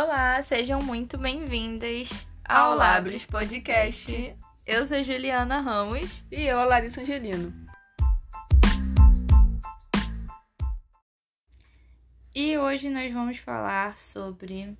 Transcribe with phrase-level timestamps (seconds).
[0.00, 2.08] Olá, sejam muito bem-vindas
[2.44, 4.36] ao, Ao Labres Podcast.
[4.64, 6.22] Eu sou Juliana Ramos.
[6.30, 7.52] E eu, a Larissa Angelino.
[12.32, 14.78] E hoje nós vamos falar sobre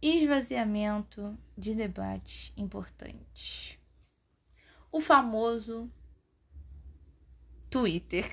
[0.00, 3.78] esvaziamento de debates importantes.
[4.90, 5.92] O famoso
[7.68, 8.24] Twitter.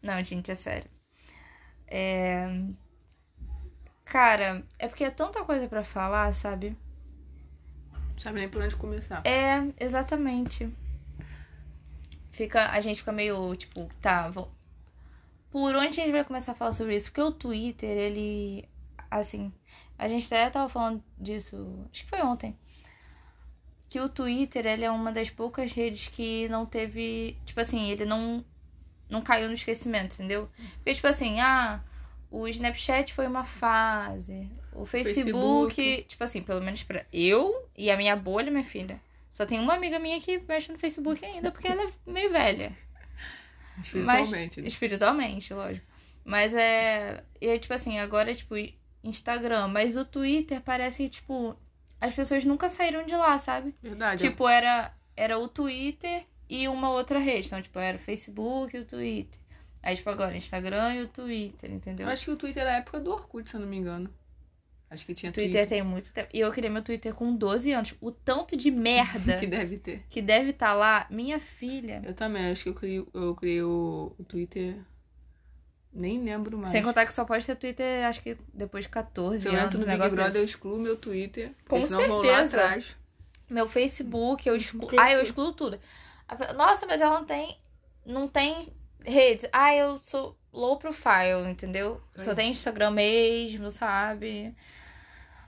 [0.00, 0.99] Não, gente, é sério.
[1.90, 2.48] É...
[4.04, 6.76] Cara, é porque é tanta coisa pra falar, sabe?
[7.92, 9.22] Não sabe nem por onde começar.
[9.26, 10.72] É, exatamente.
[12.30, 14.50] Fica, a gente fica meio tipo, tá, vou...
[15.50, 17.10] por onde a gente vai começar a falar sobre isso?
[17.10, 18.68] Porque o Twitter, ele,
[19.10, 19.52] assim,
[19.98, 22.56] a gente até tava falando disso, acho que foi ontem,
[23.90, 28.04] que o Twitter, ele é uma das poucas redes que não teve, tipo assim, ele
[28.04, 28.44] não,
[29.10, 30.48] não caiu no esquecimento, entendeu?
[30.76, 31.80] Porque, tipo assim, ah,
[32.30, 36.04] o Snapchat foi uma fase, o Facebook, Facebook.
[36.08, 39.00] tipo assim, pelo menos pra eu e a minha bolha, minha filha.
[39.28, 42.76] Só tem uma amiga minha que mexe no Facebook ainda, porque ela é meio velha.
[43.82, 44.60] Espiritualmente.
[44.60, 44.66] né?
[44.66, 45.86] Espiritualmente, lógico.
[46.24, 47.24] Mas é.
[47.40, 48.54] E é tipo assim, agora é tipo
[49.02, 49.68] Instagram.
[49.68, 51.56] Mas o Twitter parece que, tipo,
[52.00, 53.74] as pessoas nunca saíram de lá, sabe?
[53.82, 54.28] Verdade.
[54.28, 57.46] Tipo, era, era o Twitter e uma outra rede.
[57.46, 59.40] Então, tipo, era o Facebook e o Twitter.
[59.82, 62.06] Aí, tipo, agora, Instagram e o Twitter, entendeu?
[62.06, 64.12] eu acho que o Twitter era a época do Orkut, se eu não me engano.
[64.90, 66.28] Acho que tinha Twitter tem muito tempo.
[66.34, 67.94] E eu criei meu Twitter com 12 anos.
[68.00, 70.02] O tanto de merda que deve ter.
[70.08, 72.02] que deve estar lá, minha filha.
[72.04, 74.76] Eu também, acho que eu criei, eu criei o, o Twitter.
[75.92, 76.72] Nem lembro mais.
[76.72, 79.64] Sem contar que só pode ter Twitter, acho que depois de 14 Se eu anos.
[79.66, 80.42] entro no Big negócio Brother, desse.
[80.42, 81.52] eu excluo meu Twitter.
[81.68, 82.96] Com certeza.
[83.48, 84.84] Meu Facebook, eu excluo.
[84.84, 85.78] Exclui Ah, eu excluo tudo.
[86.54, 87.58] Nossa, mas ela não tem.
[88.04, 88.72] Não tem
[89.04, 89.48] rede.
[89.52, 92.00] Ah, eu sou low profile, entendeu?
[92.16, 92.36] Só Sim.
[92.36, 94.54] tem Instagram mesmo, sabe?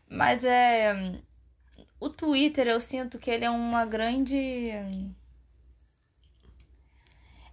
[0.08, 1.20] Mas é.
[1.98, 4.70] O Twitter, eu sinto que ele é uma grande.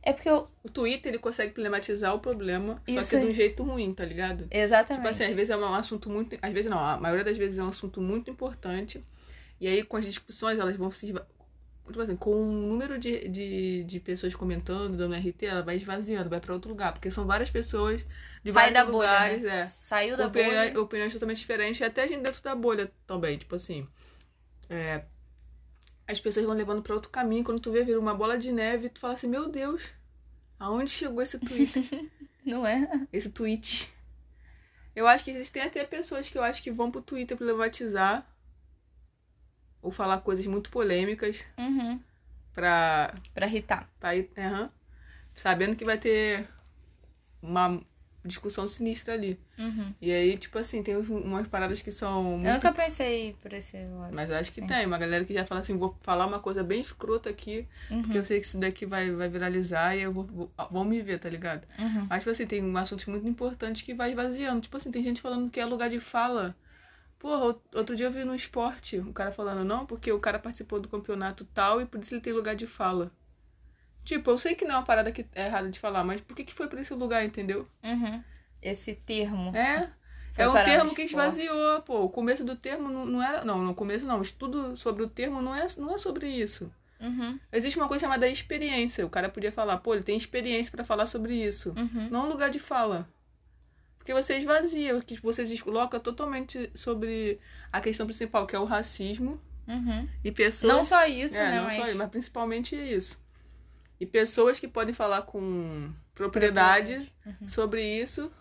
[0.02, 0.50] É porque eu.
[0.64, 3.32] O Twitter, ele consegue problematizar o problema, Isso só que de aí.
[3.32, 4.48] um jeito ruim, tá ligado?
[4.50, 4.98] Exatamente.
[4.98, 6.38] Tipo assim, às vezes é um assunto muito.
[6.42, 9.02] Às vezes não, a maioria das vezes é um assunto muito importante.
[9.59, 11.14] E aí, com as discussões, elas vão se.
[11.90, 16.30] Tipo assim, com o número de, de, de pessoas comentando, dando RT, ela vai esvaziando,
[16.30, 16.94] vai pra outro lugar.
[16.94, 18.06] Porque são várias pessoas
[18.44, 19.12] de Sai vários da bolha.
[19.12, 19.62] lugares, né?
[19.62, 19.66] é.
[19.66, 20.82] Saiu da Opiniões, bolha.
[20.82, 23.38] opiniões totalmente diferentes, e até a gente dentro da bolha também.
[23.38, 23.88] Tipo assim.
[24.70, 25.06] é,
[26.08, 27.44] as pessoas vão levando pra outro caminho.
[27.44, 29.90] Quando tu vê, vira uma bola de neve, tu fala assim: Meu Deus,
[30.60, 31.84] aonde chegou esse Twitter?
[32.46, 32.88] Não é?
[33.14, 33.92] esse tweet.
[34.96, 38.28] Eu acho que existem até pessoas que eu acho que vão pro Twitter problematizar
[39.81, 42.00] ou falar coisas muito polêmicas Uhum.
[42.53, 43.90] pra, Pra irritar.
[44.00, 44.69] pra aham,
[45.35, 46.47] sabendo que vai ter
[47.41, 47.81] uma
[48.23, 49.40] discussão sinistra ali.
[49.57, 49.94] Uhum.
[50.01, 52.53] E aí, tipo assim, tem umas paradas que são Eu muito...
[52.53, 54.13] nunca pensei por esse lado.
[54.13, 54.67] Mas eu acho que Sim.
[54.67, 58.01] tem, uma galera que já fala assim, vou falar uma coisa bem escrota aqui, Uhum.
[58.01, 61.01] porque eu sei que isso daqui vai, vai viralizar e eu vou, vou, vão me
[61.01, 61.66] ver, tá ligado?
[61.79, 62.07] Uhum.
[62.09, 64.61] Mas, tipo assim, tem assuntos muito importantes que vai esvaziando.
[64.61, 66.53] Tipo assim, tem gente falando que é lugar de fala.
[67.19, 70.40] Porra, out- outro dia eu vi no esporte um cara falando, não, porque o cara
[70.40, 73.12] participou do campeonato tal e por isso ele tem lugar de fala.
[74.06, 76.35] Tipo, eu sei que não é uma parada que é errada de falar, mas por
[76.35, 77.68] que, que foi pra esse lugar, entendeu?
[77.84, 78.24] Uhum.
[78.62, 79.56] Esse termo.
[79.56, 79.91] É.
[80.34, 82.03] Foi é um termo que esvaziou, pô.
[82.06, 83.44] O começo do termo não, não era.
[83.44, 84.19] Não, no começo não.
[84.19, 86.72] O estudo sobre o termo não é, não é sobre isso.
[87.00, 87.40] Uhum.
[87.52, 89.06] Existe uma coisa chamada experiência.
[89.06, 91.74] O cara podia falar, pô, ele tem experiência pra falar sobre isso.
[91.75, 92.09] Uhum.
[92.09, 93.08] não um lugar de fala.
[94.00, 97.40] Porque você esvazia, que você descoloca totalmente sobre
[97.72, 99.40] a questão principal, que é o racismo.
[99.68, 100.10] Uhum.
[100.24, 100.74] E pessoas.
[100.74, 101.56] Não só isso, é, né?
[101.58, 101.74] não mas...
[101.74, 103.22] só isso, mas principalmente isso.
[104.00, 107.48] E pessoas que podem falar com propriedade Uhum.
[107.48, 108.32] sobre isso.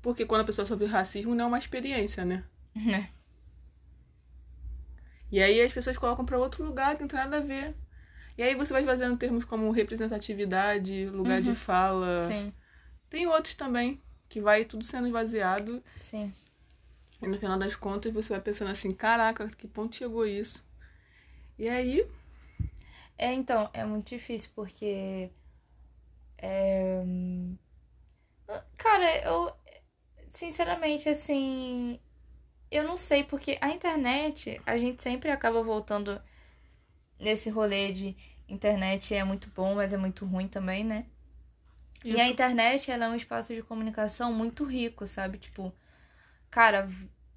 [0.00, 2.44] Porque quando a pessoa sofre racismo, não é uma experiência, né?
[2.74, 3.10] Né?
[5.30, 7.74] E aí as pessoas colocam pra outro lugar que não tem nada a ver.
[8.36, 11.54] E aí você vai fazendo termos como representatividade, lugar de Uhum.
[11.54, 12.18] fala.
[12.18, 12.52] Sim,
[13.08, 14.00] Tem outros também,
[14.30, 15.84] que vai tudo sendo esvaziado.
[15.98, 16.34] sim.
[17.22, 20.62] E no final das contas você vai pensando assim, caraca, que ponto chegou isso?
[21.58, 22.06] E aí,
[23.18, 25.30] É, então, é muito difícil porque.
[26.38, 27.04] É...
[28.76, 29.52] Cara, eu.
[30.28, 32.00] Sinceramente, assim.
[32.70, 36.20] Eu não sei, porque a internet, a gente sempre acaba voltando
[37.20, 38.16] nesse rolê de
[38.48, 41.06] internet é muito bom, mas é muito ruim também, né?
[42.04, 45.38] E a internet, ela é um espaço de comunicação muito rico, sabe?
[45.38, 45.72] Tipo,
[46.50, 46.88] cara,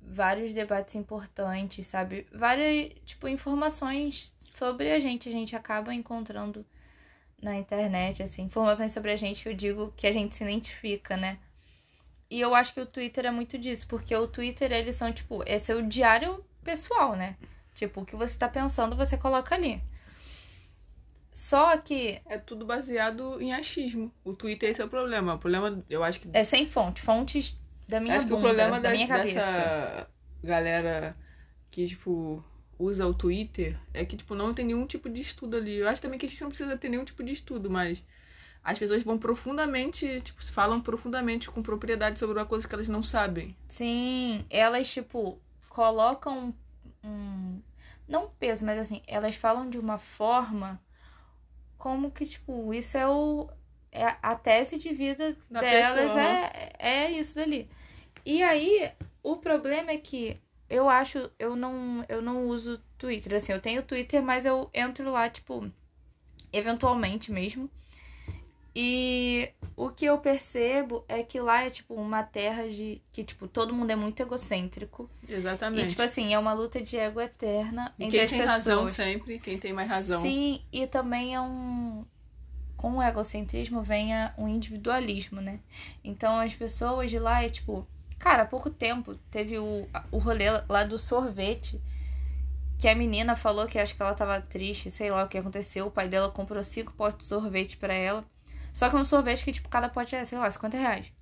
[0.01, 2.27] vários debates importantes, sabe?
[2.31, 6.65] Várias, tipo, informações sobre a gente, a gente acaba encontrando
[7.41, 11.39] na internet, assim, informações sobre a gente, eu digo que a gente se identifica, né?
[12.29, 15.43] E eu acho que o Twitter é muito disso, porque o Twitter, eles são, tipo,
[15.45, 17.35] esse é o diário pessoal, né?
[17.75, 19.81] Tipo, o que você tá pensando, você coloca ali.
[21.33, 24.11] Só que É tudo baseado em achismo.
[24.23, 25.33] O Twitter esse é o problema.
[25.33, 26.29] O problema, eu acho que.
[26.31, 29.33] é sem fonte, fontes da minha acho que o bunda, problema da das- minha cabeça.
[29.35, 30.07] dessa
[30.43, 31.17] galera
[31.71, 32.43] que, tipo,
[32.77, 35.77] usa o Twitter é que, tipo, não tem nenhum tipo de estudo ali.
[35.77, 38.03] Eu acho também que a gente não precisa ter nenhum tipo de estudo, mas
[38.63, 43.01] as pessoas vão profundamente, tipo, falam profundamente com propriedade sobre uma coisa que elas não
[43.03, 43.55] sabem.
[43.67, 45.39] Sim, elas, tipo,
[45.69, 46.53] colocam
[47.03, 47.59] um.
[48.07, 50.79] Não peso, mas assim, elas falam de uma forma
[51.83, 53.49] como que, tipo, isso é o.
[53.91, 57.69] É a tese de vida Da delas pessoa, é, é isso dali.
[58.25, 58.89] E aí,
[59.21, 60.37] o problema é que
[60.69, 63.35] eu acho, eu não, eu não uso Twitter.
[63.35, 65.69] Assim, eu tenho Twitter, mas eu entro lá, tipo,
[66.53, 67.69] eventualmente mesmo.
[68.75, 73.01] E o que eu percebo é que lá é, tipo, uma terra de.
[73.11, 75.09] que, tipo, todo mundo é muito egocêntrico.
[75.27, 75.85] Exatamente.
[75.85, 78.57] E, tipo assim, é uma luta de ego eterna E entre quem as tem pessoas.
[78.57, 80.21] razão sempre, quem tem mais razão.
[80.21, 82.05] Sim, e também é um.
[82.75, 85.59] Com o egocentrismo vem a- um individualismo, né?
[86.03, 87.87] Então as pessoas de lá é tipo.
[88.19, 91.79] Cara, há pouco tempo teve o, o rolê lá do sorvete.
[92.77, 95.87] Que a menina falou que acho que ela tava triste, sei lá o que aconteceu.
[95.87, 98.25] O pai dela comprou cinco potes de sorvete pra ela.
[98.73, 101.13] Só que é um sorvete que, tipo, cada pote é, sei lá, 50 reais.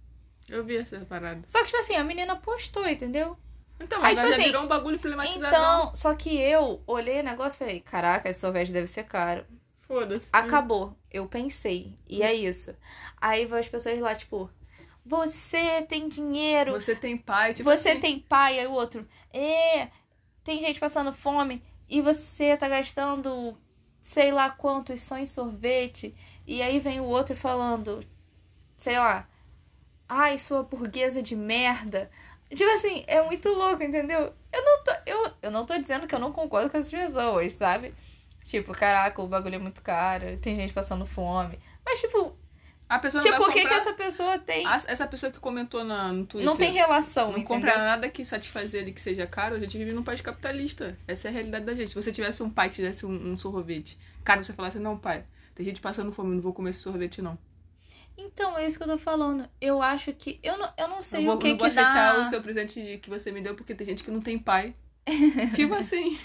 [0.48, 1.44] Eu vi essa parada.
[1.46, 3.38] Só que, tipo assim, a menina postou, entendeu?
[3.80, 5.54] Então, Aí, mas tipo assim, virou um bagulho problematizado.
[5.54, 9.46] Então, só que eu olhei o negócio e falei, caraca, esse sorvete deve ser caro.
[9.82, 10.30] Foda-se.
[10.32, 10.96] Acabou.
[11.12, 11.98] Eu pensei.
[12.08, 12.76] E é isso.
[13.20, 14.50] Aí vão as pessoas lá, tipo,
[15.06, 19.90] você tem dinheiro, Você tem pai, tipo você assim, tem pai, aí o outro, é,
[20.44, 23.58] tem gente passando fome e você tá gastando
[24.00, 26.16] sei lá quantos só em sorvete.
[26.52, 28.04] E aí vem o outro falando,
[28.78, 29.28] sei lá,
[30.08, 32.10] ai, sua burguesa de merda.
[32.54, 34.34] Tipo assim, é muito louco, entendeu?
[34.52, 37.54] Eu não tô, eu, eu não tô dizendo que eu não concordo com essas pessoas,
[37.54, 37.94] sabe?
[38.44, 41.58] Tipo, caraca, o bagulho é muito caro, tem gente passando fome.
[41.86, 42.36] Mas, tipo,
[42.90, 43.78] A pessoa tipo, o que, que comprar...
[43.78, 44.66] essa pessoa tem?
[44.68, 46.46] A- Essa pessoa que comentou na, no Twitter.
[46.46, 47.70] Não tem relação, Não entendeu?
[47.70, 50.98] compra nada que satisfazer ele que seja caro, a gente vive num país capitalista.
[51.08, 51.90] Essa é a realidade da gente.
[51.90, 55.24] Se você tivesse um pai que tivesse um, um sorvete, cara, você falasse, não, pai,
[55.56, 57.38] tem gente passando fome, não vou comer esse sorvete, não.
[58.18, 59.50] Então, é isso que eu tô falando.
[59.60, 60.40] Eu acho que.
[60.44, 62.22] Eu não, eu não sei não vou, o que não vou que aceitar dá.
[62.22, 64.76] o seu presente de- que você me deu porque tem gente que não tem pai.
[65.56, 66.20] tipo assim.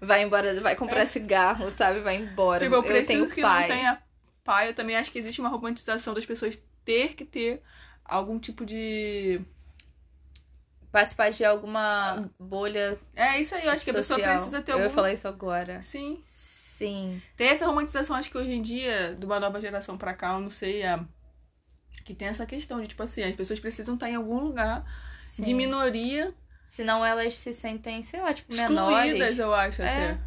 [0.00, 2.00] Vai embora, vai comprar cigarro, sabe?
[2.00, 2.60] Vai embora.
[2.62, 3.60] tipo, eu eu preciso tenho que pai.
[3.68, 4.02] não tenha
[4.44, 4.68] pai.
[4.68, 7.62] Eu também acho que existe uma romantização das pessoas ter que ter
[8.04, 9.40] algum tipo de.
[10.90, 14.34] Participar de alguma bolha É isso aí, eu acho que a pessoa social.
[14.36, 14.86] precisa ter Eu algum.
[14.88, 15.82] ia falar isso agora.
[15.82, 16.22] Sim.
[16.78, 17.20] Sim.
[17.36, 20.40] Tem essa romantização, acho que hoje em dia, de uma nova geração pra cá, eu
[20.40, 20.98] não sei, é,
[22.04, 24.84] que tem essa questão de, tipo assim, as pessoas precisam estar em algum lugar
[25.22, 25.42] sim.
[25.42, 26.32] de minoria,
[26.64, 29.38] Senão elas se sentem, sei lá, tipo, excluídas, menores.
[29.38, 29.90] eu acho, É.
[29.90, 30.20] até.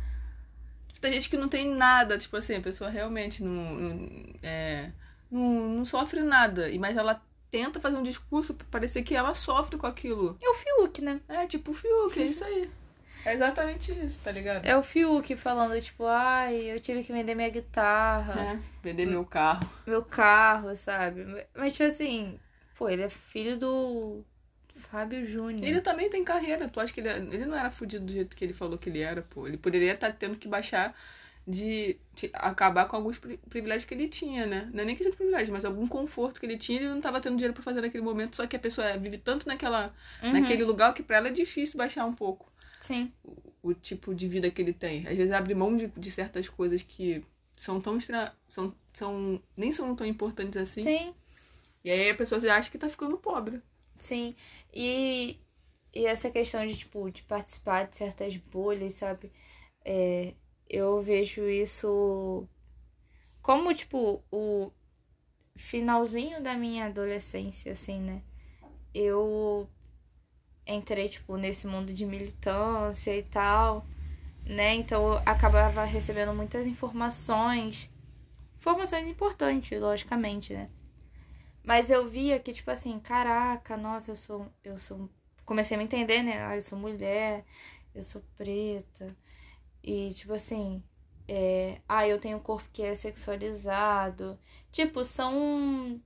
[0.88, 4.92] Tipo, Tem gente que não tem nada, tipo assim, a pessoa realmente não, não, é,
[5.31, 9.33] não, não sofre nada, e mas ela tenta fazer um discurso pra parecer que ela
[9.36, 10.38] sofre com aquilo.
[10.42, 11.21] É o Fiuk, né?
[11.30, 12.69] É, tipo o Fiuk, é isso aí.
[13.25, 14.65] É exatamente isso, tá ligado?
[14.65, 19.25] É o Fiuk falando, tipo, ai, eu tive que vender minha guitarra, É, vender meu
[19.25, 19.69] carro.
[19.86, 21.25] meu carro, sabe?
[21.55, 22.39] Mas, tipo assim,
[22.77, 24.24] pô, ele é filho do
[24.75, 25.67] Fábio Júnior.
[25.67, 26.67] Ele também tem carreira.
[26.67, 29.01] Tu acha que ele, ele não era fudido do jeito que ele falou que ele
[29.01, 29.48] era, pô?
[29.48, 30.96] Ele poderia estar tendo que baixar
[31.48, 34.69] de, de acabar com alguns pri- privilégios que ele tinha, né?
[34.74, 37.19] Não é nem questão de privilégio, mas algum conforto que ele tinha, ele não tava
[37.22, 39.93] tendo dinheiro pra fazer naquele momento, só que a pessoa vive tanto naquela,
[40.24, 42.50] Uhum, naquele lugar que pra ela é difícil baixar um pouco
[42.81, 43.13] Sim.
[43.23, 45.07] o, o tipo de vida que ele tem.
[45.07, 47.23] Às vezes abre mão de, de certas coisas que
[47.57, 50.81] são tão extra, são, são nem são tão importantes assim.
[50.81, 51.15] Sim.
[51.83, 53.61] E aí a pessoa já acha que tá ficando pobre.
[53.97, 54.35] Sim,
[54.73, 55.38] e,
[55.93, 59.31] e essa questão de, tipo, de participar de certas bolhas, sabe?
[59.85, 60.33] É,
[60.69, 62.47] eu vejo isso
[63.41, 64.71] como, tipo, o
[65.55, 68.23] finalzinho da minha adolescência, assim, né?
[68.93, 69.69] Eu
[70.68, 73.86] entrei, tipo, nesse mundo de militância e tal,
[74.46, 74.75] né?
[74.75, 77.89] Então eu acabava recebendo muitas informações,
[78.60, 80.70] informações importantes, logicamente, né?
[81.63, 84.48] Mas eu via que, tipo assim, caraca, nossa, eu sou.
[84.63, 85.10] Eu sou.
[85.46, 86.41] Comecei a me entender, né?
[86.46, 87.46] Ah, eu sou mulher,
[87.94, 89.15] eu sou preta.
[89.84, 90.84] E, tipo assim.
[91.27, 91.82] É...
[91.88, 94.39] Ah, eu tenho um corpo que é sexualizado.
[94.72, 96.01] Tipo, são.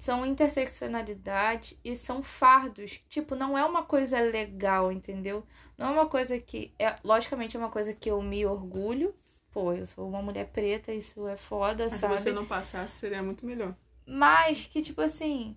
[0.00, 3.02] São interseccionalidade e são fardos.
[3.06, 5.46] Tipo, não é uma coisa legal, entendeu?
[5.76, 6.72] Não é uma coisa que.
[6.78, 6.96] É...
[7.04, 9.14] Logicamente, é uma coisa que eu me orgulho.
[9.50, 12.14] Pô, eu sou uma mulher preta, isso é foda, Mas se sabe?
[12.14, 13.76] você não passasse, seria muito melhor.
[14.06, 15.54] Mas que, tipo assim.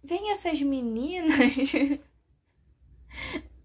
[0.00, 1.34] Vem essas meninas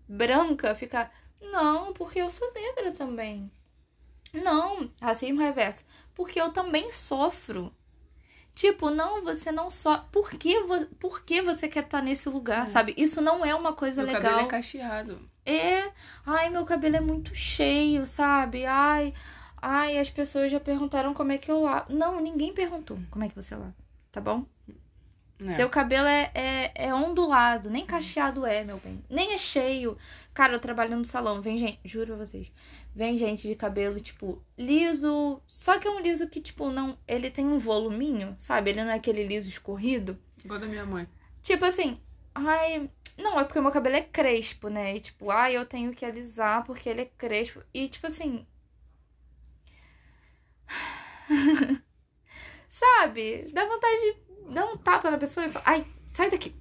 [0.09, 1.13] branca ficar.
[1.39, 3.51] Não, porque eu sou negra também.
[4.33, 5.85] Não, racismo reverso.
[6.15, 7.71] Porque eu também sofro.
[8.57, 9.99] Tipo, não, você não só.
[10.11, 10.83] Por que, vo...
[10.99, 12.67] Por que você quer estar nesse lugar, Hum.
[12.67, 12.91] sabe?
[12.97, 14.31] Isso não é uma coisa Meu legal.
[14.31, 15.29] cabelo é cacheado.
[15.45, 15.91] É,
[16.25, 18.65] ai, meu cabelo é muito cheio, sabe?
[18.65, 19.13] Ai,
[19.61, 21.93] ai, as pessoas já perguntaram como é que eu lavo.
[21.93, 23.75] Não, ninguém perguntou como é que você lava,
[24.11, 24.43] tá bom?
[25.45, 25.53] É.
[25.53, 29.03] Seu cabelo é, é, é ondulado, nem cacheado é, meu bem.
[29.07, 29.95] Nem é cheio.
[30.33, 32.51] Cara, eu trabalho no salão, vem gente, juro pra vocês.
[32.95, 35.39] Vem gente de cabelo, tipo, liso.
[35.45, 36.97] Só que é um liso que, tipo, não.
[37.07, 38.71] Ele tem um voluminho, sabe?
[38.71, 40.17] Ele não é aquele liso escorrido.
[40.43, 41.07] Igual da minha mãe.
[41.43, 41.97] Tipo assim,
[42.33, 42.89] ai.
[43.17, 44.95] Não, é porque o meu cabelo é crespo, né?
[44.95, 47.61] E tipo, ai, eu tenho que alisar porque ele é crespo.
[47.73, 48.45] E tipo assim.
[52.77, 53.47] Sabe?
[53.51, 56.55] Dá vontade de dar um tapa na pessoa e falar, ai, sai daqui.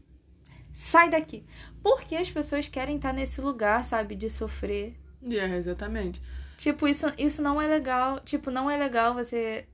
[0.73, 1.44] Sai daqui.
[1.82, 4.14] Porque as pessoas querem estar nesse lugar, sabe?
[4.14, 4.96] De sofrer.
[5.23, 6.23] É, exatamente.
[6.56, 8.20] Tipo, isso, isso não é legal.
[8.20, 9.66] Tipo, não é legal você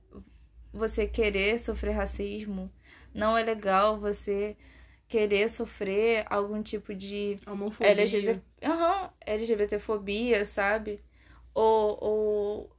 [0.73, 2.69] você querer sofrer racismo.
[3.13, 4.57] Não é legal você
[5.07, 7.91] querer sofrer algum tipo de Homofobia.
[7.91, 11.01] LGBT, Aham, LGBTfobia, sabe?
[11.53, 12.75] Ou, ou.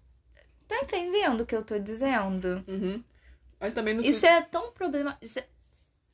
[0.66, 2.64] Tá entendendo o que eu tô dizendo?
[2.66, 3.02] Uhum.
[3.64, 5.16] Mas também no Isso é tão problema.
[5.22, 5.44] é-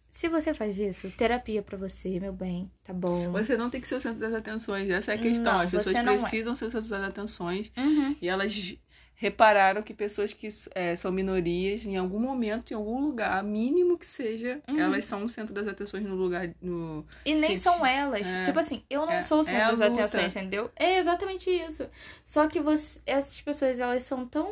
[0.09, 3.31] Se você faz isso, terapia pra você, meu bem, tá bom?
[3.33, 4.89] Você não tem que ser o centro das atenções.
[4.91, 5.53] Essa é a questão.
[5.53, 6.17] Não, As pessoas não é.
[6.19, 7.71] precisam ser o centro das atenções.
[7.77, 8.17] Uhum.
[8.21, 8.77] E elas
[9.15, 14.07] repararam que pessoas que é, são minorias, em algum momento, em algum lugar, mínimo que
[14.07, 14.79] seja, Uhum.
[14.81, 16.49] elas são o centro das atenções no lugar.
[16.61, 17.05] No...
[17.25, 18.27] E nem Sim, são elas.
[18.27, 18.45] É.
[18.47, 20.05] Tipo assim, eu não É- sou o é centro a das luta.
[20.05, 20.71] atenções, entendeu?
[20.75, 21.87] É exatamente isso.
[22.25, 24.49] Só que você, essas pessoas, elas são tão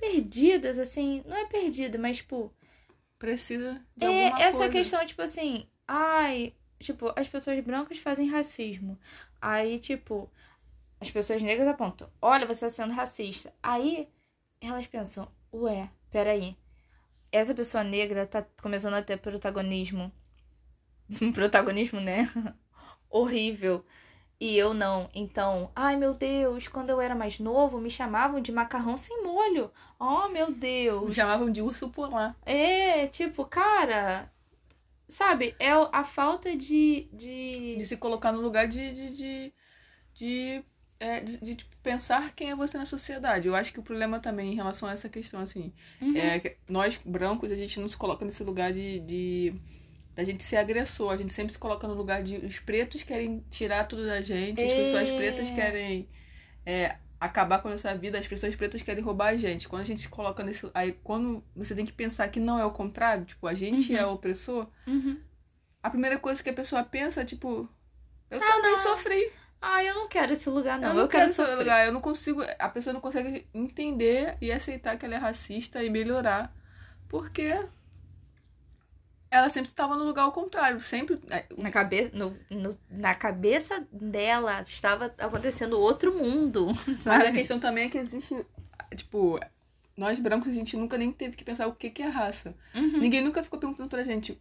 [0.00, 1.22] perdidas, assim.
[1.26, 2.52] Não é perdida, mas, tipo,
[3.18, 4.70] Precisa de é alguma essa coisa.
[4.70, 8.98] questão, tipo assim, ai, tipo, as pessoas brancas fazem racismo.
[9.40, 10.30] Aí, tipo,
[11.00, 13.54] as pessoas negras apontam, olha, você tá sendo racista.
[13.62, 14.08] Aí
[14.60, 16.56] elas pensam, ué, peraí.
[17.32, 20.12] Essa pessoa negra tá começando a ter protagonismo.
[21.22, 22.28] Um protagonismo, né?
[23.10, 23.84] Horrível.
[24.40, 25.08] E eu não.
[25.14, 29.70] Então, ai meu Deus, quando eu era mais novo, me chamavam de macarrão sem molho.
[29.98, 31.08] Oh, meu Deus.
[31.08, 32.34] Me chamavam de urso polar.
[32.44, 34.30] É, tipo, cara,
[35.08, 37.76] sabe, é a falta de, de...
[37.78, 38.92] De se colocar no lugar de.
[38.92, 39.52] de, de,
[40.14, 40.64] de,
[40.98, 43.48] é, de- de, tipo, pensar quem é você na sociedade.
[43.48, 46.16] Eu acho que o problema também em relação a essa questão, assim, Uhum.
[46.16, 49.00] é que nós brancos, a gente não se coloca nesse lugar de.
[49.00, 49.54] de
[50.20, 53.44] da gente ser agressor, a gente sempre se coloca no lugar de os pretos querem
[53.50, 54.76] tirar tudo da gente, as É.
[54.76, 56.08] pessoas pretas querem
[56.66, 59.68] é, acabar com a nossa vida, as pessoas pretas querem roubar a gente.
[59.68, 60.70] Quando a gente se coloca nesse.
[60.74, 63.98] Aí quando você tem que pensar que não é o contrário, tipo, a gente Uhum.
[63.98, 65.18] é o opressor, Uhum.
[65.82, 67.68] a primeira coisa que a pessoa pensa é, tipo,
[68.30, 68.78] eu também não.
[68.78, 69.32] sofri.
[69.62, 70.88] Ah, eu não quero esse lugar, não.
[70.88, 71.58] eu Eu, não quero quero esse sofrer.
[71.58, 71.86] lugar.
[71.86, 72.42] Eu não consigo.
[72.58, 76.54] A pessoa não consegue entender e aceitar que ela é racista e melhorar.
[77.08, 77.58] Porque
[79.30, 80.80] ela sempre estava no lugar ao contrário.
[80.80, 81.20] Sempre.
[81.30, 82.10] é, Na, cabe...
[82.14, 86.66] no, no- na cabeça dela estava acontecendo outro mundo,
[87.08, 87.32] Mas a sabe?
[87.32, 88.34] questão também é que existe.
[88.96, 89.38] Tipo,
[89.96, 92.54] nós brancos a gente nunca nem teve que pensar o que, que é raça.
[92.74, 92.98] Uhum.
[92.98, 94.40] Ninguém nunca ficou perguntando pra gente.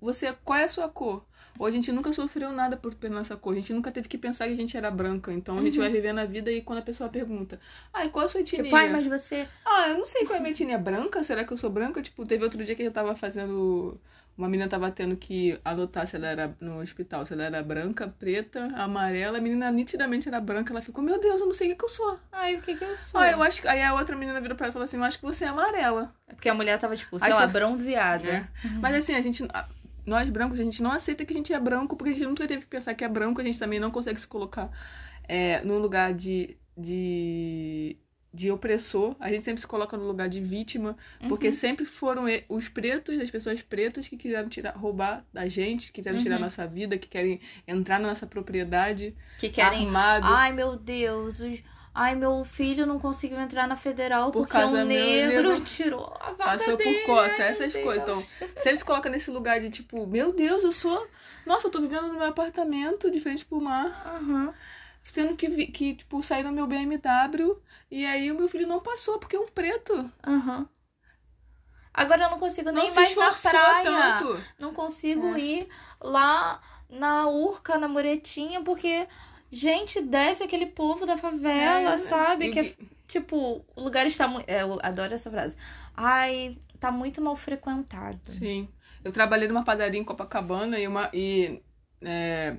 [0.00, 1.26] Você, qual é a sua cor?
[1.58, 3.52] Ou a gente nunca sofreu nada por pela nossa cor.
[3.52, 5.30] A gente nunca teve que pensar que a gente era branca.
[5.30, 5.84] Então a gente Uhum.
[5.84, 7.60] vai vivendo a vida e quando a pessoa pergunta,
[7.92, 8.62] ai, qual é a sua etnia?
[8.62, 9.46] Tipo, ai, mas você...
[9.64, 11.22] Ah, eu não sei qual é a minha etnia branca.
[11.22, 12.00] Será que eu sou branca?
[12.00, 14.00] Tipo, teve outro dia que eu tava fazendo.
[14.40, 18.08] Uma menina tava tendo que anotar se ela era no hospital, se ela era branca,
[18.18, 19.36] preta, amarela.
[19.36, 20.72] A menina nitidamente era branca.
[20.72, 22.18] Ela ficou, meu Deus, eu não sei o que, que eu sou.
[22.32, 23.20] Ai, o que que eu sou?
[23.20, 23.68] Ah, eu acho que.
[23.68, 25.48] Aí a outra menina virou pra ela e falou assim: Eu acho que você é
[25.48, 26.14] amarela.
[26.26, 28.32] É Porque a mulher tava, tipo, sei lá, bronzeada.
[28.32, 28.48] né?
[28.80, 29.46] Mas assim, a gente.
[30.06, 32.48] Nós brancos, a gente não aceita que a gente é branco, porque a gente nunca
[32.48, 34.70] teve que pensar que é branco, a gente também não consegue se colocar
[35.28, 37.98] é, num lugar de, de,
[38.32, 39.16] de opressor.
[39.18, 40.96] A gente sempre se coloca no lugar de vítima,
[41.28, 41.52] porque Uhum.
[41.52, 46.18] sempre foram os pretos, as pessoas pretas que quiseram tirar, roubar da gente, que quiseram
[46.18, 46.42] tirar Uhum.
[46.42, 49.86] nossa vida, que querem entrar na nossa propriedade, Que querem...
[49.86, 50.26] armado.
[50.28, 51.62] Ai, meu Deus, os...
[51.92, 56.14] Ai, meu filho não conseguiu entrar na federal Por porque causa um negro negro tirou
[56.20, 57.00] a vaga Passou dele.
[57.00, 58.02] por cota, Ai, essas coisas.
[58.04, 58.22] Então,
[58.54, 61.04] sempre se coloca nesse lugar de tipo, meu Deus, eu sou.
[61.44, 64.54] Nossa, eu tô vivendo no meu apartamento de frente pro mar, Aham.
[65.12, 67.56] Tendo que, que tipo, sair no meu BMW.
[67.90, 70.10] E aí o meu filho não passou, porque é um preto.
[70.26, 70.68] Aham.
[71.92, 73.84] Agora eu não consigo nem não se mais na praia.
[74.18, 74.44] tanto.
[74.58, 75.40] Não consigo É.
[75.40, 75.68] ir
[76.00, 79.06] lá na Urca, na Muretinha, porque
[79.52, 82.46] Gente, desce aquele povo da favela, É, sabe?
[82.46, 82.74] e- Que é,
[83.08, 84.48] tipo, o lugar está muito.
[84.48, 85.56] eu adoro essa frase.
[85.92, 88.30] Ai, tá muito mal frequentado.
[88.30, 88.68] Sim.
[89.04, 91.60] Eu trabalhei numa padaria em Copacabana e, uma, e
[92.00, 92.58] é,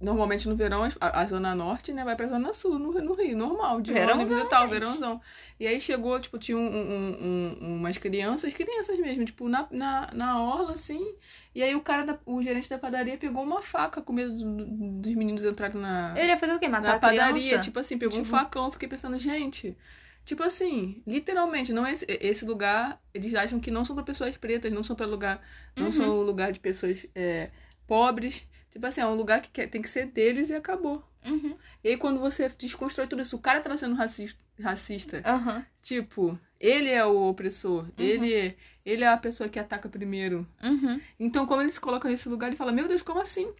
[0.00, 3.36] normalmente no verão a, a Zona Norte, né, vai pra Zona Sul, no, no Rio,
[3.36, 5.20] normal, de ônibus e tal, verãozão.
[5.58, 10.10] E aí chegou, tipo, tinha um, um- um- umas crianças, crianças mesmo, tipo, na, na,
[10.12, 11.14] na orla, assim.
[11.54, 15.00] E aí o cara, da- o gerente da padaria pegou uma faca com medo do-
[15.00, 16.68] dos meninos entrarem na, Ele ia fazer o quê?
[16.68, 17.26] Matar na a criança?
[17.26, 19.76] padaria, tipo assim, pegou um Tipo- facão, eu fiquei pensando, gente,
[20.24, 24.36] tipo assim, literalmente, não é esse, esse lugar, eles acham que não são pra pessoas
[24.36, 25.40] pretas, não são para lugar,
[25.76, 25.92] não Uhum.
[25.92, 27.50] são um lugar de pessoas é,
[27.86, 31.02] pobres, tipo assim, é um lugar que quer- tem que ser deles e acabou.
[31.24, 31.56] Uhum.
[31.82, 35.64] E aí quando você desconstrói tudo isso, o cara tava sendo racista, racista Aham.
[35.80, 37.92] tipo, ele é o opressor, Uhum.
[37.96, 40.46] ele, ele é a pessoa que ataca primeiro.
[40.62, 41.00] Uhum.
[41.20, 43.54] Então, como ele se coloca nesse lugar, ele fala, meu Deus, como assim?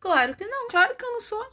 [0.00, 0.68] Claro que não.
[0.68, 1.46] Claro que eu não sou.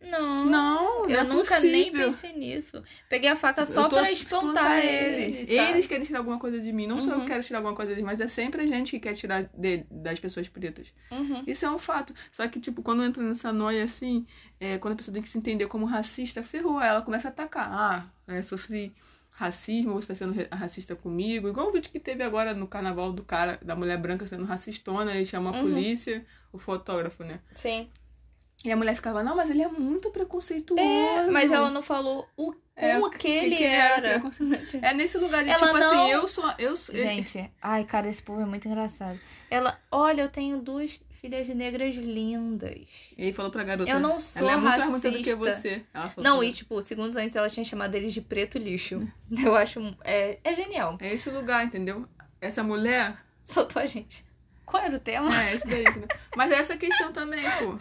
[0.00, 0.44] Não.
[0.46, 2.06] Não, não Eu é nunca nem possível.
[2.06, 2.82] pensei nisso.
[3.08, 5.46] Peguei a faca só Eu tô pra espantar eles.
[5.48, 5.70] sabe?
[5.72, 6.86] Eles querem tirar alguma coisa de mim.
[6.86, 7.24] Não sou eu Uhum.
[7.24, 9.84] que quero tirar alguma coisa deles, mas é sempre a gente que quer tirar de-
[9.90, 10.88] das pessoas pretas.
[11.10, 11.42] Uhum.
[11.46, 12.14] Isso é um fato.
[12.30, 14.24] Só que, tipo, quando entra nessa noia assim,
[14.60, 16.80] é, quando a pessoa tem que se entender como racista, ferrou.
[16.80, 17.68] Ela começa a atacar.
[17.70, 18.94] Ah, é, sofri
[19.30, 21.48] racismo, você tá sendo racista comigo.
[21.48, 25.16] Igual o vídeo que teve agora no carnaval do cara, da mulher branca sendo racistona,
[25.16, 25.60] e chama a Uhum.
[25.62, 27.40] polícia, o fotógrafo, né?
[27.54, 27.88] Sim.
[28.64, 30.82] E a mulher ficava, não, mas ele é muito preconceituoso.
[30.82, 34.20] É, mas ela não falou o, É, como o que, que ele que era.
[34.82, 36.54] É nesse lugar de, Ela tipo não- assim, eu sou.
[36.58, 39.18] Eu sou Gente, ai, cara, esse povo é muito engraçado.
[39.48, 43.12] Ela, olha, eu tenho duas filhas negras lindas.
[43.16, 43.90] E aí falou pra garota.
[43.90, 45.10] Eu não sou Ela é muito mais racista.
[45.12, 45.84] do que você.
[45.94, 49.06] Ela falou Não, e tipo, segundos antes ela tinha chamado eles de preto lixo.
[49.40, 49.80] Eu acho.
[50.04, 50.96] É, é genial.
[51.00, 52.06] É esse lugar, entendeu?
[52.40, 53.16] Essa mulher.
[53.44, 54.24] Soltou a gente.
[54.68, 55.30] Qual era o tema?
[55.44, 55.80] É, esse daí.
[55.82, 56.08] entendeu?
[56.36, 57.78] Mas é essa questão também, pô.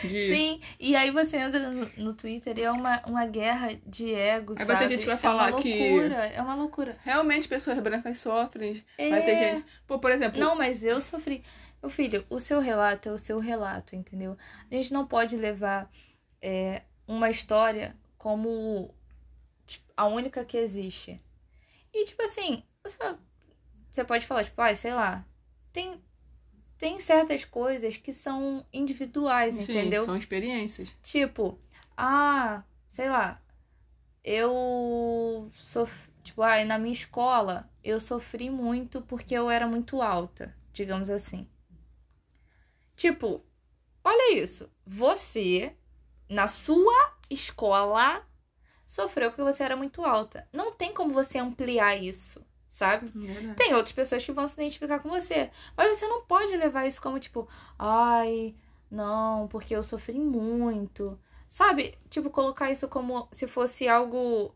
[0.00, 0.34] De...
[0.34, 4.58] Sim, e aí você entra no, no Twitter e é uma, uma guerra de egos.
[4.58, 6.96] Aí vai ter gente que vai é falar uma que- loucura, É uma loucura.
[7.04, 8.82] Realmente pessoas brancas sofrem.
[8.96, 9.10] É...
[9.10, 9.64] Vai ter gente.
[9.86, 10.40] Pô, por exemplo.
[10.40, 11.44] Não, mas eu sofri.
[11.82, 14.34] Meu filho, o seu relato é o seu relato, entendeu?
[14.70, 15.90] A gente não pode levar
[16.40, 18.94] é, uma história como
[19.66, 21.18] tipo, a única que existe.
[21.92, 22.96] E, tipo assim, você,
[23.90, 25.26] você pode falar, tipo, ah, sei lá,
[25.72, 26.00] tem,
[26.82, 30.04] tem certas coisas que são individuais, Sim, entendeu?
[30.04, 30.92] são experiências.
[31.00, 31.56] Tipo,
[31.96, 33.40] ah, sei lá,
[34.24, 36.10] eu sof...
[36.24, 41.46] tipo, ah, na minha escola eu sofri muito porque eu era muito alta, digamos assim.
[42.96, 43.44] Tipo,
[44.02, 44.68] olha isso.
[44.84, 45.76] Você,
[46.28, 48.26] na sua escola,
[48.84, 50.48] sofreu porque você era muito alta.
[50.52, 53.10] Não tem como você ampliar isso, sabe?
[53.14, 53.54] Verdade.
[53.54, 55.50] Tem outras pessoas que vão se identificar com você.
[55.76, 57.46] Mas você não pode levar isso como, tipo,
[57.78, 58.54] ai,
[58.90, 61.20] não, porque eu sofri muito.
[61.46, 61.94] Sabe?
[62.08, 64.54] Tipo, colocar isso como se fosse algo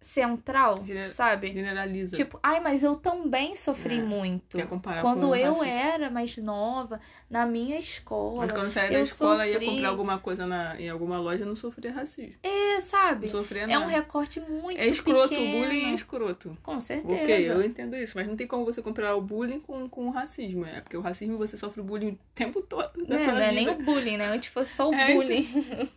[0.00, 1.52] central, Gener- sabe?
[1.52, 2.14] Generaliza.
[2.16, 4.56] Tipo, ai, mas eu também sofri É, muito.
[4.56, 5.64] Quer comparar Quando com eu racismo.
[5.68, 8.46] era mais nova, na minha escola.
[8.46, 9.66] Mas quando saía da escola e ia sofri.
[9.74, 12.36] comprar alguma coisa na, em alguma loja, não sofria racismo.
[12.42, 13.26] É, sabe?
[13.26, 13.84] Não sofria É nada.
[13.84, 15.56] um recorte muito É escroto, pequeno.
[15.56, 16.56] o bullying é escroto.
[16.62, 17.22] Com certeza.
[17.22, 20.10] Ok, eu entendo isso, mas não tem como você comparar o bullying com, com o
[20.10, 20.64] racismo.
[20.64, 23.48] É porque o racismo você sofre bullying o tempo todo da Né, sua não é
[23.50, 23.52] vida.
[23.60, 24.26] nem o bullying, né?
[24.28, 25.46] Antes fosse só o É, bullying.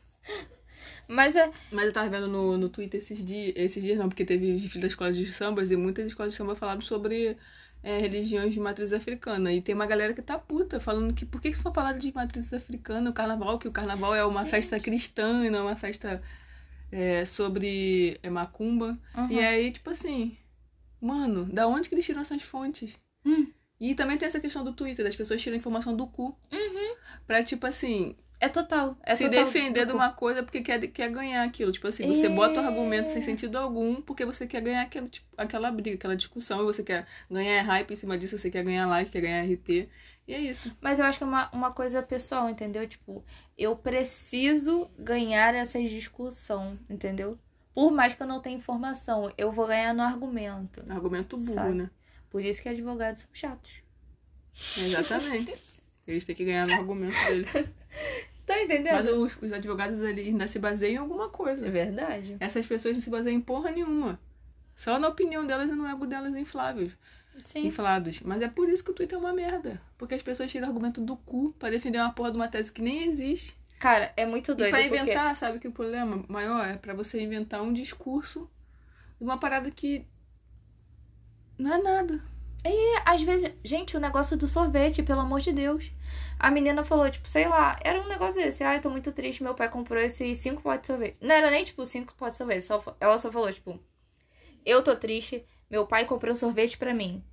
[1.12, 1.52] Mas é.
[1.71, 4.82] Mas eu tava vendo no, no Twitter esses dias, esses dias não, porque teve desfile
[4.82, 7.38] das escolas de sambas e muitas escolas de samba falaram sobre
[7.84, 9.52] é, religiões de matriz africana.
[9.52, 12.13] E tem uma galera que tá puta, falando que por que que só falaram de
[12.13, 15.76] matriz africana, o carnaval, que o carnaval é uma festa cristã e não é uma
[15.76, 16.21] festa
[16.89, 18.97] é, sobre é, macumba.
[19.15, 19.32] Uhum.
[19.32, 20.38] E aí, tipo assim,
[21.02, 22.97] mano, da onde que eles tiram essas fontes?
[23.26, 23.47] Hum.
[23.82, 26.38] E também tem essa questão do Twitter, das pessoas tiram informação do cu.
[27.28, 28.98] Pra, tipo assim, É total.
[29.04, 29.46] É se total.
[29.46, 31.72] defender de uma coisa porque quer, quer ganhar aquilo.
[31.72, 32.30] Tipo assim, você É.
[32.30, 36.16] bota o argumento sem sentido algum porque você quer ganhar aquela, tipo, aquela briga, aquela
[36.16, 39.44] discussão, e você quer ganhar hype em cima disso, você quer ganhar like, quer ganhar
[39.44, 39.88] RT.
[40.28, 40.76] E é isso.
[40.82, 42.88] Mas eu acho que é uma, uma coisa pessoal, entendeu?
[42.88, 43.24] Tipo,
[43.58, 47.38] eu preciso ganhar essa discussão, entendeu?
[47.76, 50.84] Por mais que eu não tenha informação, eu vou ganhar no argumento.
[50.90, 51.74] Argumento burro, Sabe.
[51.76, 51.90] né?
[52.30, 53.72] Por isso que advogados são chatos.
[54.78, 55.54] Exatamente.
[56.08, 57.48] Eles têm que ganhar no argumento deles.
[58.54, 58.94] Tá entendendo?
[58.94, 61.70] Mas os, os advogados ali ainda se baseiam em alguma É coisa.
[61.70, 62.38] verdade.
[62.40, 64.20] Essas pessoas não se baseiam em porra nenhuma.
[64.76, 66.92] Só na opinião delas e no ego delas infláveis.
[67.46, 67.66] Sim.
[67.66, 68.20] inflados.
[68.22, 69.82] Mas é por isso que o Twitter é uma merda.
[69.98, 72.82] Porque as pessoas tiram argumento do cu pra defender uma porra de uma tese que
[72.82, 73.56] nem existe.
[73.80, 74.70] Cara, é muito E doido.
[74.72, 74.98] pra porque...
[74.98, 78.50] inventar, sabe que o problema maior é pra você inventar um discurso
[79.18, 80.06] de uma parada que
[81.58, 82.22] não é nada.
[82.63, 85.91] E às vezes, gente, o negócio do sorvete, pelo amor de Deus.
[86.38, 88.63] A menina falou, tipo, sei lá, era um negócio desse.
[88.63, 91.17] Ai, eu tô muito triste, meu pai comprou esses cinco potes de sorvete.
[91.21, 92.62] Não era nem, tipo, cinco potes de sorvete.
[92.62, 93.80] Só, ela só falou, tipo,
[94.65, 97.24] eu tô triste, meu pai comprou sorvete pra mim.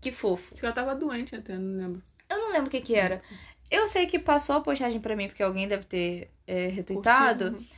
[0.00, 0.52] Que fofo.
[0.52, 2.02] Acho que ela tava doente até, não lembro.
[2.28, 3.22] Eu não lembro o que que era.
[3.70, 7.52] Eu sei que passou a postagem pra mim, porque alguém deve ter é, retweetado.
[7.52, 7.68] Curtiu.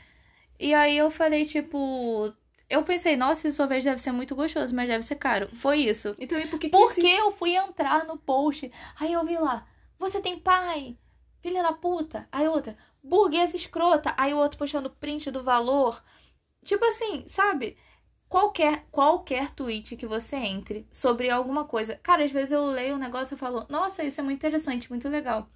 [0.58, 2.32] E aí eu falei, tipo.
[2.68, 5.48] Eu pensei, nossa, esse sorvete deve ser muito gostoso, mas deve ser caro.
[5.54, 6.14] Foi isso.
[6.18, 6.68] E também porque...
[6.68, 8.70] que Porque esse- eu fui entrar no post.
[9.00, 9.66] Aí eu vi lá,
[9.98, 10.98] você tem pai?
[11.40, 12.28] Filha da puta.
[12.32, 14.12] Aí outra, burguesa escrota.
[14.16, 16.02] Aí o outro postando print do valor.
[16.64, 17.76] Tipo assim, sabe?
[18.28, 21.96] Qualquer, qualquer tweet que você entre sobre alguma coisa.
[22.02, 25.08] Cara, às vezes eu leio um negócio e falo, nossa, isso é muito interessante, muito
[25.08, 25.48] legal.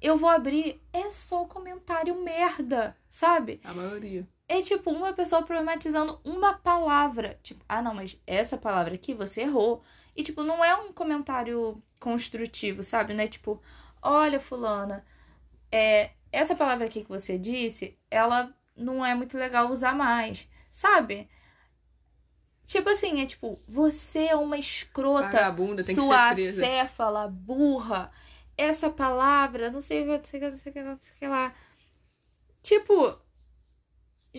[0.00, 3.60] Eu vou abrir, é só comentário merda, sabe?
[3.64, 4.28] A maioria.
[4.50, 7.38] É tipo uma pessoa problematizando uma palavra.
[7.40, 9.80] Tipo, ah, não, mas essa palavra aqui você errou.
[10.16, 13.14] E, tipo, não é um comentário construtivo, sabe?
[13.14, 13.62] Não é tipo,
[14.02, 15.06] olha, Fulana,
[15.70, 21.30] é, essa palavra aqui que você disse, ela não é muito legal usar mais, sabe?
[22.66, 26.66] Tipo assim, é tipo, você é uma escrota, Vagabunda tem que sua ser presa.
[26.66, 28.10] acéfala, burra.
[28.56, 30.98] Essa palavra, não sei o que, não sei o que, não sei o que, não
[30.98, 31.54] sei o que lá.
[32.62, 33.16] Tipo,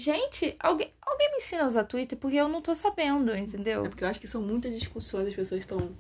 [0.01, 3.85] gente, alguém, alguém me ensina a usar Twitter porque eu não tô sabendo, entendeu?
[3.85, 5.95] É porque eu acho que são muitas discussões, as pessoas estão.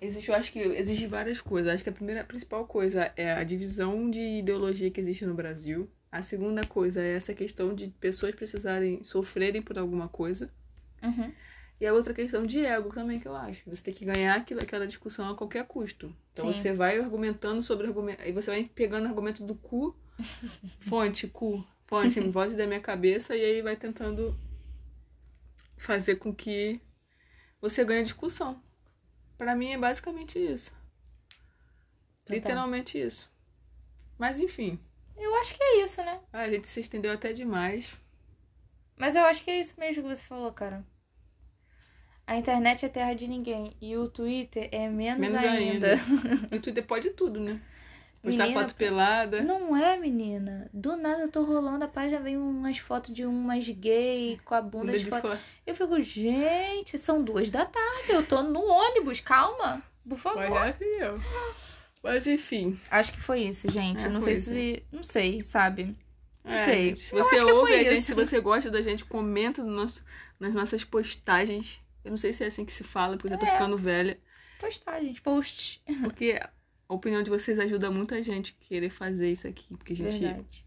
[0.00, 1.74] Existe, eu acho que exige várias coisas.
[1.74, 5.34] Acho que a primeira a principal coisa é a divisão de ideologia que existe no
[5.34, 5.90] Brasil.
[6.12, 10.50] A segunda coisa é essa questão de pessoas precisarem sofrerem por alguma coisa.
[11.02, 11.32] Uhum.
[11.80, 13.68] E a outra questão de ego também que eu acho.
[13.68, 16.14] Você tem que ganhar aquilo, aquela discussão a qualquer custo.
[16.32, 16.60] Então Sim.
[16.60, 18.22] você vai argumentando sobre argumento.
[18.22, 19.96] Aí você vai pegando argumento do cu,
[20.80, 24.38] fonte, cu, fonte, voz da minha cabeça, e aí vai tentando
[25.76, 26.80] fazer com que
[27.60, 28.62] você ganhe discussão.
[29.36, 30.72] Pra mim é basicamente isso.
[32.24, 32.36] Total.
[32.36, 33.30] Literalmente isso.
[34.18, 34.78] Mas enfim,
[35.16, 36.20] Eu acho que é isso, né?
[36.32, 37.96] a gente se estendeu até demais.
[38.96, 40.84] Mas eu acho que é isso mesmo que você falou, cara.
[42.26, 43.76] A internet é terra de ninguém.
[43.80, 45.88] E o Twitter é menos, Menos ainda.
[45.94, 46.02] ainda.
[46.56, 47.60] O Twitter pode tudo, né?
[48.24, 49.42] Postar Menina, foto pelada.
[49.42, 50.70] Não é, menina.
[50.72, 54.62] Do nada eu tô rolando a página, vem umas fotos de umas gay com a
[54.62, 55.20] bunda bunda de de fora.
[55.20, 55.40] fora.
[55.66, 58.10] Eu fico, gente, são duas da tarde.
[58.12, 59.82] Eu tô no ônibus, calma.
[60.08, 60.48] Por favor.
[60.48, 61.14] Mas é.
[62.02, 62.80] Mas enfim.
[62.90, 64.06] Acho que foi isso, gente.
[64.06, 64.82] É, não sei se.
[64.90, 65.94] Não sei, sabe?
[66.42, 66.84] É, sei.
[66.88, 68.06] gente, se você ouve a gente, isso.
[68.06, 70.02] se você gosta da gente, comenta no nosso,
[70.40, 71.78] nas nossas postagens.
[72.02, 73.50] Eu não sei se é assim que se fala, porque eu tô É.
[73.50, 74.18] ficando velha.
[74.60, 75.82] Postagens, posts.
[76.02, 76.40] Porque
[76.88, 79.76] a opinião de vocês ajuda muita gente a querer fazer isso aqui.
[79.76, 80.64] Porque a gente Verdade.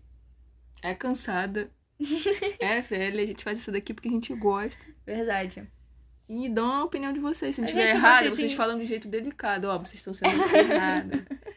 [0.82, 1.70] é cansada,
[2.60, 4.84] é velha, a gente faz isso daqui porque a gente gosta.
[5.06, 5.68] Verdade.
[6.30, 7.56] E dão a opinião de vocês.
[7.56, 9.66] Se A estiver gente errada, gosta de- vocês falam de um jeito delicado.
[9.66, 11.26] Ó, vocês estão sendo errada.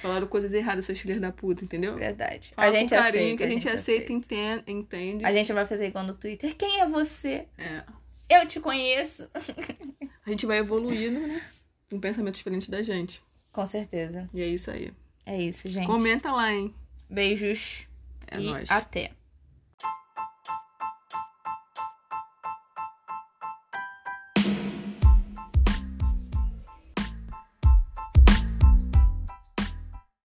[0.00, 1.94] Falaram coisas erradas, seus filhos da puta, entendeu?
[1.96, 2.52] Verdade.
[2.56, 3.36] Fala a gente com carinho, aceita.
[3.36, 4.62] que a gente, aceita, entende.
[4.66, 5.24] entende.
[5.24, 6.56] A gente vai fazer igual no Twitter.
[6.56, 7.46] Quem é você?
[7.56, 7.84] É.
[8.28, 9.30] Eu te conheço.
[10.24, 11.40] A gente vai evoluindo, né?
[11.92, 13.22] Um pensamento diferente da gente.
[13.56, 14.28] Com certeza.
[14.34, 14.92] E é isso aí.
[15.24, 15.86] É isso, gente.
[15.86, 16.74] Comenta lá, hein?
[17.08, 17.88] Beijos
[18.30, 18.70] É e nóis.
[18.70, 19.12] até.